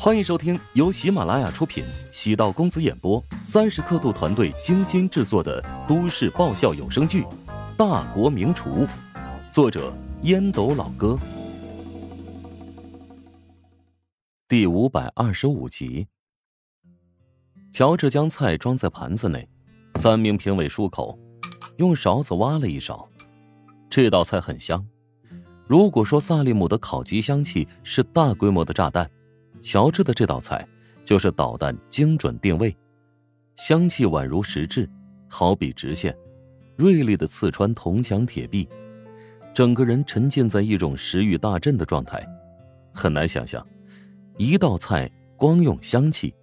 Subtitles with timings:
[0.00, 7.22] 欢迎收听由喜马拉雅出品、喜道公子演播、三十刻度团队精心制作的都市爆笑有声剧
[7.76, 8.86] 《大国名厨》，
[9.52, 9.92] 作者
[10.22, 11.18] 烟斗老哥，
[14.48, 16.06] 第五百二十五集。
[17.72, 19.48] 乔治将菜装在盘子内，
[19.96, 21.18] 三名评委漱口，
[21.78, 23.08] 用勺子挖了一勺。
[23.90, 24.86] 这道菜很香。
[25.66, 29.10] 如果说萨利姆的烤鸡香气是大规模的炸弹。
[29.60, 30.66] 乔治的这道菜
[31.04, 32.76] 就是导弹精准定位，
[33.56, 34.88] 香气宛如实质，
[35.28, 36.16] 好比直线，
[36.76, 38.68] 锐利的刺穿铜墙铁壁，
[39.52, 42.26] 整个人沉浸在一种食欲大振的状态。
[42.92, 43.66] 很难想象，
[44.36, 46.34] 一道菜光用香气，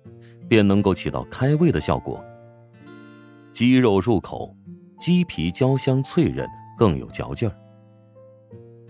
[0.48, 2.24] 便能够起到开胃的效果。
[3.52, 4.56] 鸡肉入口，
[4.98, 7.56] 鸡皮焦香脆韧，更有嚼劲儿。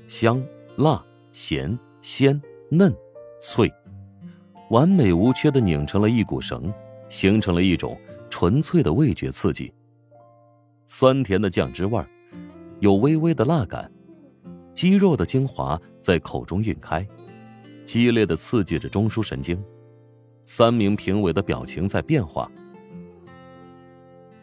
[0.08, 0.44] 香、
[0.78, 2.40] 辣、咸、鲜、
[2.70, 2.94] 嫩、
[3.42, 3.72] 脆。
[4.70, 6.74] 完美无缺的拧成了一股绳，
[7.08, 7.98] 形成了一种
[8.30, 9.72] 纯粹的味觉刺激。
[10.88, 12.08] 酸甜的酱汁味儿，
[12.80, 13.92] 有微微的辣感，
[14.74, 17.06] 鸡肉的精华在口中晕开，
[17.86, 19.64] 激烈的刺激着中枢神经。
[20.46, 22.52] 三名评委的表情在变化，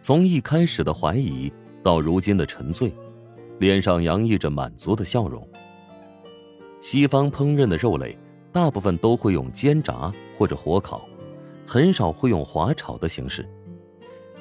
[0.00, 1.52] 从一开始的怀疑
[1.82, 2.92] 到如今的沉醉，
[3.58, 5.46] 脸上洋溢着满足的笑容。
[6.80, 8.16] 西方烹饪的肉类。
[8.52, 11.08] 大部分都会用煎炸或者火烤，
[11.66, 13.48] 很少会用滑炒的形式。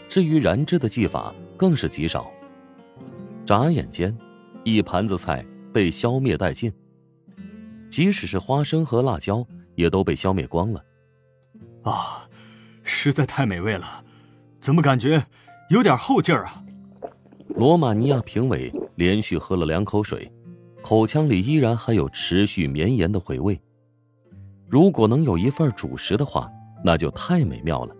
[0.09, 2.29] 至于燃脂的技法更是极少。
[3.45, 4.15] 眨眼间，
[4.65, 6.71] 一盘子菜被消灭殆尽，
[7.89, 9.45] 即使是花生和辣椒
[9.75, 10.83] 也都被消灭光了。
[11.83, 12.29] 啊，
[12.83, 14.03] 实在太美味了，
[14.59, 15.25] 怎么感觉
[15.69, 16.63] 有点后劲儿啊？
[17.55, 20.31] 罗马尼亚评委连续喝了两口水，
[20.81, 23.59] 口腔里依然还有持续绵延的回味。
[24.71, 26.49] 如果能有一份主食的话，
[26.81, 27.93] 那就太美妙了。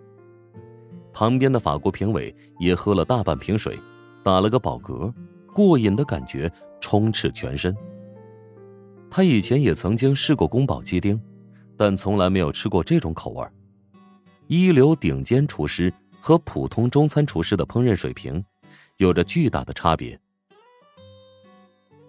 [1.11, 3.77] 旁边的法国评委也喝了大半瓶水，
[4.23, 5.13] 打了个饱嗝，
[5.53, 6.49] 过瘾的感觉
[6.79, 7.75] 充斥全身。
[9.09, 11.21] 他以前也曾经试过宫保鸡丁，
[11.75, 13.45] 但从来没有吃过这种口味
[14.47, 18.41] 一流顶尖厨师和普通中餐厨师的烹饪水平，
[18.95, 20.17] 有着巨大的差别。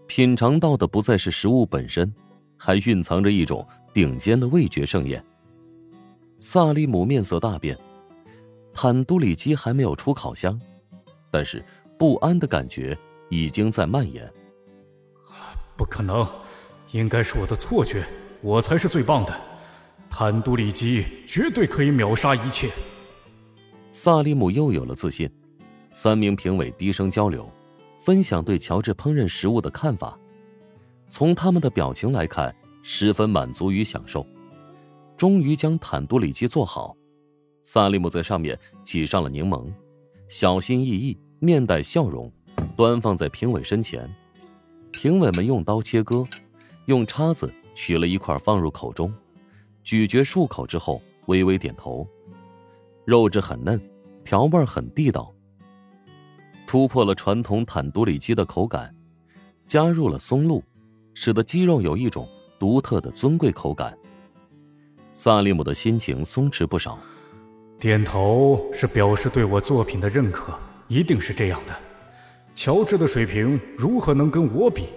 [0.06, 2.14] 品尝到的不再是食物本身，
[2.64, 3.66] 还蕴藏着一种。
[3.94, 5.22] 顶尖的味觉盛宴。
[6.38, 7.78] 萨利姆面色大变，
[8.72, 10.58] 坦都里鸡还没有出烤箱，
[11.30, 11.62] 但是
[11.98, 12.96] 不安的感觉
[13.28, 14.26] 已经在蔓延。
[15.76, 16.26] 不可能，
[16.92, 18.02] 应该是我的错觉，
[18.40, 19.40] 我才是最棒的。
[20.08, 22.70] 坦都里鸡绝对可以秒杀一切。
[23.92, 25.30] 萨利姆又有了自信。
[25.90, 27.46] 三名评委低声交流，
[28.00, 30.18] 分享对乔治烹饪食物的看法。
[31.14, 32.54] 从他们的表情来看。
[32.84, 34.26] 十分满足与享受，
[35.16, 36.96] 终于将坦多里鸡做好。
[37.62, 39.72] 萨利姆在上面挤上了柠檬，
[40.26, 42.32] 小心翼翼、面带笑容，
[42.76, 44.12] 端放在评委身前。
[44.90, 46.26] 评委们用刀切割，
[46.86, 49.14] 用叉子取了一块放入口中，
[49.84, 52.04] 咀嚼漱口之后，微微点头。
[53.04, 53.80] 肉质很嫩，
[54.24, 55.32] 调味很地道，
[56.66, 58.92] 突破了传统坦多里鸡的口感，
[59.68, 60.60] 加入了松露，
[61.14, 62.28] 使得鸡肉有一种。
[62.58, 63.92] 独特的尊贵口感。
[65.12, 66.96] 萨利姆的心情松弛不少，
[67.80, 70.56] 点头是表示对我作品的认可，
[70.86, 71.74] 一定是这样的。
[72.54, 74.90] 乔治的水平如何能跟我比？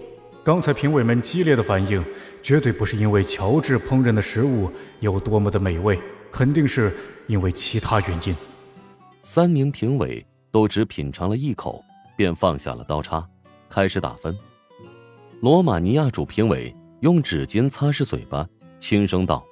[0.44, 2.04] 刚才评委们激烈的反应，
[2.40, 5.98] 绝对不是因为乔治烹饪的食物有多么的美味，
[6.30, 6.94] 肯定是
[7.26, 8.36] 因为其他原因。
[9.20, 11.84] 三名评委都只品尝了一口，
[12.16, 13.28] 便放下了刀叉，
[13.68, 14.38] 开始打分。
[15.40, 16.74] 罗马尼亚主评委。
[17.00, 18.48] 用纸巾擦拭嘴巴，
[18.78, 19.44] 轻声道：“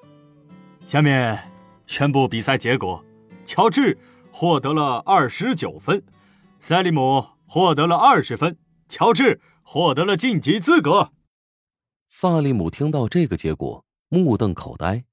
[0.89, 1.39] 下面
[1.87, 3.05] 宣布比赛结果：
[3.45, 3.97] 乔治
[4.33, 6.03] 获得了二十九分，
[6.59, 8.57] 塞利姆获得了二十分，
[8.89, 11.13] 乔治获得了晋级资格。”
[12.09, 15.05] 萨利姆听到这个结果，目瞪口呆：“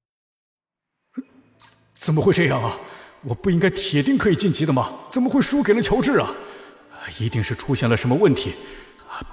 [1.92, 2.78] 怎么会这样啊？
[3.24, 4.90] 我不应该铁定可以晋级的吗？
[5.10, 6.32] 怎么会输给了乔治啊？
[7.20, 8.54] 一定是出现了什么问题！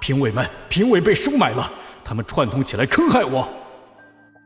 [0.00, 1.70] 评委们，评委被收买了。”
[2.02, 3.48] 他们串通起来坑害我。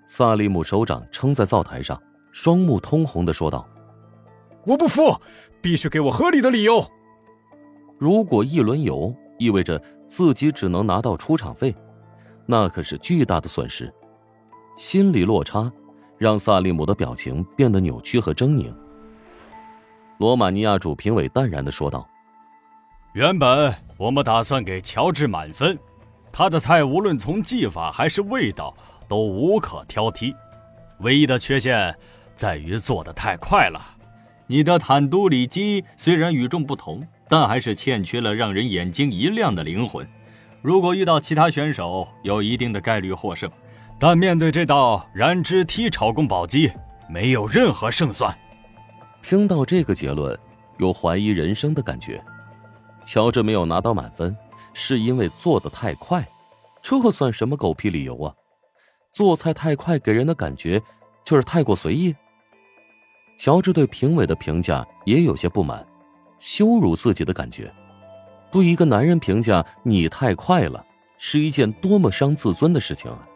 [0.06, 1.98] 萨利姆手掌撑在灶台上，
[2.30, 3.66] 双目通红的说道
[4.66, 5.18] ：“我不服，
[5.62, 6.86] 必须给我合理的理由。
[7.96, 11.74] 如果一轮游意味着自己只能拿到出场费，
[12.44, 13.90] 那可是巨大的损失。
[14.76, 15.72] 心理落差
[16.18, 18.70] 让萨利姆的表情变得扭曲和狰狞。
[20.18, 22.06] 罗马尼亚主评委淡然的说道
[23.14, 25.78] ：“原本我们打算给乔治满分。”
[26.32, 28.74] 他的菜无论从技法还是味道
[29.08, 30.34] 都无可挑剔，
[30.98, 31.94] 唯一的缺陷
[32.34, 33.80] 在于做的太快了。
[34.48, 40.04] 你的坦都里基虽然与众不同，但还是欠缺了让人眼睛一亮的灵魂。
[40.60, 43.48] 如果遇到其他选手，有一定的概率获胜，
[43.96, 46.68] 但面对这道燃脂踢炒宫保鸡，
[47.08, 48.36] 没有任何胜算。
[49.22, 50.36] 听到这个结论，
[50.78, 52.20] 有怀疑人生的感觉。
[53.04, 54.36] 乔治没有拿到满分，
[54.72, 56.26] 是因为做的太快，
[56.82, 58.34] 这算什么狗屁理由啊？
[59.12, 60.82] 做菜太快给人的感觉
[61.22, 62.14] 就是太过随意。
[63.36, 65.86] 乔治对评委的评价也有些不满，
[66.38, 67.72] 羞辱自己的感觉。
[68.50, 70.84] 对一个男人评价你太快了，
[71.18, 73.28] 是一件多么伤自尊的事情啊！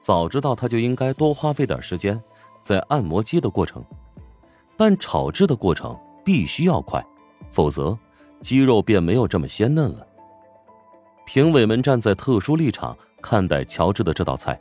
[0.00, 2.22] 早知道他就应该多花费点时间
[2.62, 3.84] 在按摩机的过程，
[4.76, 7.04] 但炒制的过程必须要快，
[7.50, 7.98] 否则
[8.40, 10.06] 鸡肉便没有这么鲜嫩了。
[11.26, 14.60] 评委们站在特殊立场看待乔治的这道菜，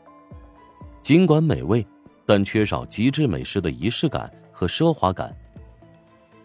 [1.01, 1.85] 尽管美味。
[2.25, 5.35] 但缺少极致美食的仪式感和奢华感，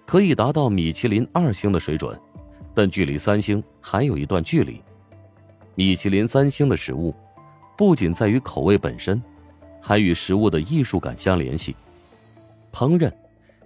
[0.06, 2.19] 可以达到米其林二星的水准，
[2.72, 4.81] 但距离三星还有一段距离。
[5.75, 7.14] 米其林三星的食物，
[7.76, 9.22] 不仅在于口味本身，
[9.78, 11.76] 还与食物的艺术感相联系。
[12.72, 13.12] 烹饪，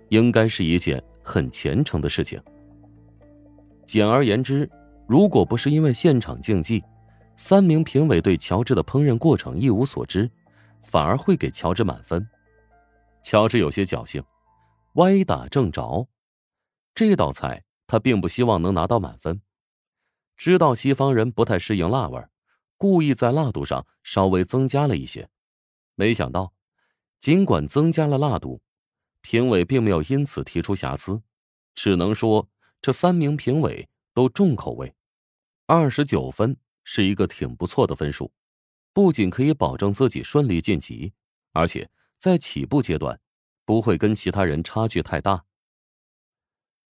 [0.09, 2.43] 应该是一件很虔诚的事情。
[3.89, 4.71] 简而言之，
[5.09, 6.85] 如果不是因为现场竞技，
[7.37, 10.31] 三名评委对乔治的烹饪过程一无所知。
[10.81, 12.27] 反而会给乔治满分。
[13.23, 14.23] 乔治有些侥幸，
[14.95, 16.09] 歪打正着。
[16.95, 19.43] 这道菜他并不希望能拿到满分，
[20.37, 22.25] 知道西方人不太适应辣味，
[22.77, 25.29] 故意在辣度上稍微增加了一些。
[25.95, 26.55] 没想到，
[27.19, 28.63] 尽管增加了辣度，
[29.21, 31.21] 评委并没有因此提出瑕疵，
[31.75, 32.49] 只能说
[32.81, 34.95] 这三名评委都重口味。
[35.67, 38.33] 二十九分是一个挺不错的分数。
[38.95, 41.13] 不仅可以保证自己顺利晋级，
[41.53, 43.21] 而且在起步阶段
[43.65, 45.45] 不会跟其他人差距太大。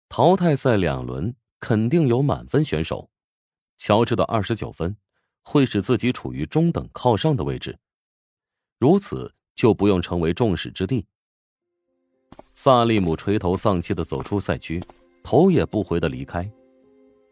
[0.09, 3.09] 淘汰赛两轮肯定有满分选手，
[3.77, 4.97] 乔治的二十九分
[5.43, 7.79] 会使自己处于中等靠上的位置，
[8.79, 11.05] 如此就不用成为众矢之的。
[12.51, 14.83] 萨利姆垂头丧气的走出赛区，
[15.23, 16.47] 头也不回的离开，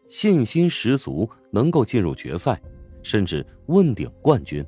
[0.08, 2.60] 信心十足能够进入决赛。
[3.04, 4.64] 甚至问鼎冠军，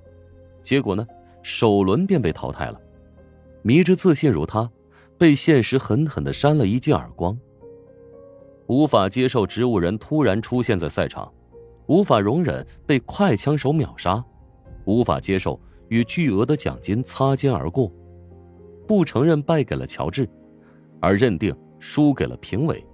[0.61, 1.07] 结果呢？
[1.43, 2.81] 首轮便被淘汰了。
[3.63, 4.69] 迷之自信如他，
[5.17, 7.39] 被现实狠狠的扇了一记耳光。
[8.67, 11.33] 无法接受植物人突然出现在赛场，
[11.87, 14.25] 无法容忍被快枪手秒杀，
[14.85, 17.93] 无法接受与巨额的奖金擦肩而过，
[18.89, 20.29] 不承认败给了乔治，
[20.99, 22.85] 而认定输给了评委。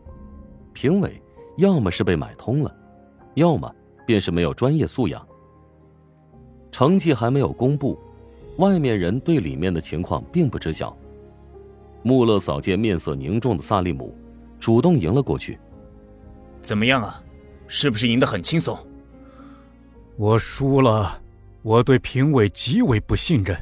[0.73, 1.21] 评委
[1.57, 2.75] 要么是被买通了，
[3.35, 3.73] 要么
[4.07, 5.27] 便是没有专业素养。
[6.71, 7.99] 成绩还没有公布，
[8.57, 10.97] 外面人对里面的情况并不知晓。
[12.03, 14.15] 穆勒扫见面色凝重的萨利姆，
[14.59, 15.59] 主动迎了过去。
[16.63, 17.23] 怎么样啊？
[17.67, 18.77] 是不是赢得很轻松？
[20.17, 21.21] 我输了，
[21.63, 23.57] 我对评委极为不信任，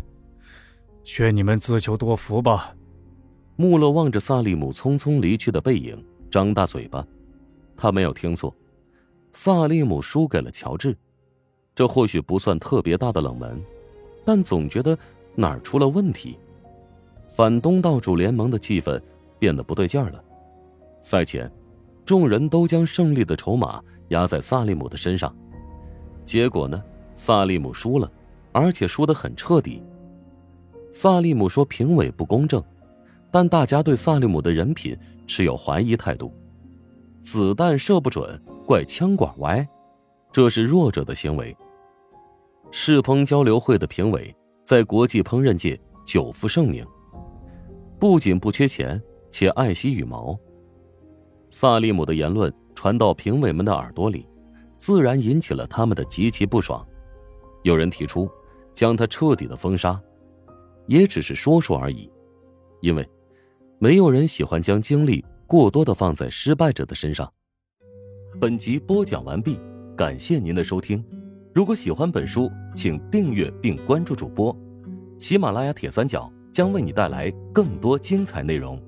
[1.04, 2.74] 劝你们自求多福吧。
[3.56, 6.00] 穆勒望着萨利姆匆匆离去的背影，
[6.30, 7.06] 张大嘴巴。
[7.76, 8.54] 他没有听错，
[9.32, 10.96] 萨利姆输给了乔治。
[11.74, 13.62] 这或许不算特别大的冷门，
[14.24, 14.98] 但总觉得
[15.36, 16.36] 哪儿出了问题。
[17.28, 19.00] 反东道主联盟的气氛
[19.38, 20.24] 变得不对劲儿了。
[21.00, 21.48] 赛前，
[22.04, 25.32] 众人都将胜利的筹码压在萨利姆的身上，
[26.24, 26.82] 结果呢，
[27.14, 28.10] 萨利姆输了，
[28.50, 29.80] 而且输得很彻底。
[30.90, 32.60] 萨利姆说评委不公正，
[33.30, 36.32] 但大家对萨利姆的人品持有怀疑态度。
[37.20, 39.66] 子弹射不准，怪枪管歪，
[40.32, 41.54] 这是弱者的行为。
[42.70, 46.86] 世烹交流会的评委在国际烹饪界久负盛名，
[47.98, 50.38] 不仅不缺钱，且爱惜羽毛。
[51.50, 54.26] 萨利姆的言论传到评委们的耳朵里，
[54.76, 56.86] 自然引起了他们的极其不爽。
[57.62, 58.30] 有人提出
[58.72, 60.00] 将他彻底的封杀，
[60.86, 62.10] 也只是说说而已，
[62.80, 63.06] 因为
[63.80, 67.32] 没有人喜欢将精力过多的放在失败者的身上。
[68.40, 69.60] 本集播讲完毕，
[69.96, 71.02] 感谢您的收听。
[71.54, 74.56] 如果喜欢本书，请订阅并关注主播。
[75.16, 78.82] 喜马拉雅铁三角将为你带来更多精彩内容。